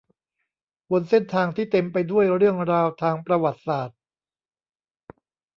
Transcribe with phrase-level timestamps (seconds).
[0.91, 3.97] บนเส้นทางที่เต็มไปด้วยเรื่องราวทางประวัติศาสตร์